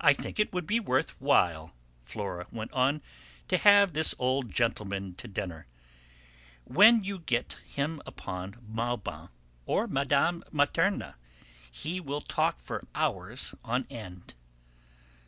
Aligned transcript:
"I 0.00 0.14
think 0.14 0.40
it 0.40 0.52
would 0.52 0.66
be 0.66 0.80
worth 0.80 1.10
while," 1.20 1.72
Flora 2.04 2.48
went 2.50 2.72
on, 2.72 3.00
"to 3.46 3.56
have 3.56 3.92
this 3.92 4.16
old 4.18 4.50
gentleman 4.50 5.14
to 5.14 5.28
dinner. 5.28 5.68
When 6.64 7.04
you 7.04 7.20
get 7.20 7.60
him 7.64 8.02
upon 8.04 8.56
Maubant 8.66 9.30
or 9.64 9.86
Mme. 9.86 10.42
Materna 10.50 11.14
he 11.70 12.00
will 12.00 12.20
talk 12.20 12.58
for 12.58 12.82
hours 12.96 13.54
on 13.64 13.86
end." 13.90 14.34